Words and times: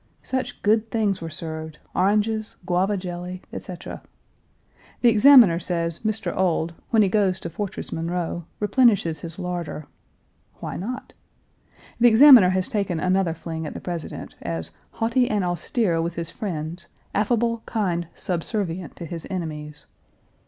Such 0.23 0.63
good 0.63 0.89
things 0.89 1.21
were 1.21 1.29
served 1.29 1.77
oranges, 1.93 2.55
guava 2.65 2.97
jelly, 2.97 3.43
etc. 3.53 4.01
The 5.01 5.09
Examiner 5.09 5.59
says 5.59 5.99
Mr. 5.99 6.35
Ould, 6.35 6.73
when 6.89 7.03
he 7.03 7.07
goes 7.07 7.39
to 7.41 7.51
Fortress 7.51 7.91
Monroe, 7.91 8.45
replenishes 8.59 9.19
his 9.19 9.37
larder; 9.37 9.85
why 10.55 10.75
not? 10.75 11.13
The 11.99 12.07
Examiner 12.07 12.49
has 12.49 12.67
taken 12.67 12.99
another 12.99 13.35
fling 13.35 13.67
at 13.67 13.75
the 13.75 13.79
President, 13.79 14.33
as, 14.41 14.71
"haughty 14.93 15.29
and 15.29 15.43
austere 15.45 16.01
with 16.01 16.15
his 16.15 16.31
friends, 16.31 16.87
affable, 17.13 17.61
kind, 17.67 18.07
subservient 18.15 18.95
to 18.95 19.05
his 19.05 19.27
enemies." 19.29 19.85